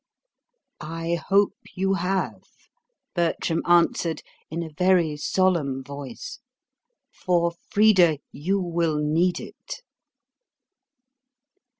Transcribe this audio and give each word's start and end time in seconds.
"I 0.79 1.19
hope 1.27 1.53
you 1.75 1.93
have," 1.93 2.41
Bertram 3.13 3.61
answered, 3.67 4.23
in 4.49 4.63
a 4.63 4.73
very 4.75 5.15
solemn 5.15 5.83
voice; 5.83 6.39
"for, 7.11 7.51
Frida, 7.69 8.17
you 8.31 8.59
will 8.59 8.97
need 8.97 9.39
it." 9.39 9.83